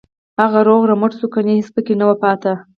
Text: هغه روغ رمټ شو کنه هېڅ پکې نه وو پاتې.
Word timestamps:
هغه 0.41 0.59
روغ 0.67 0.81
رمټ 0.91 1.11
شو 1.19 1.27
کنه 1.33 1.51
هېڅ 1.59 1.67
پکې 1.75 1.93
نه 1.99 2.05
وو 2.07 2.15
پاتې. 2.23 2.53